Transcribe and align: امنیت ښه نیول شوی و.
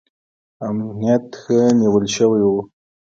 امنیت 0.67 1.25
ښه 1.41 1.59
نیول 1.79 2.05
شوی 2.15 2.43
و. 2.47 2.51